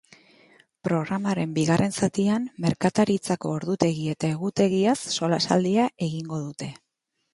[0.87, 6.75] Programaren bigarren zatian merkataritzako ordutegi eta egutegiaz solasaldia egingo dute.